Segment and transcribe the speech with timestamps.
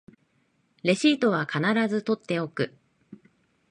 [0.81, 2.73] レシートは必ず取っておく